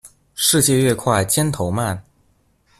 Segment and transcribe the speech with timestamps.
[0.33, 2.01] 世界越快尖頭鰻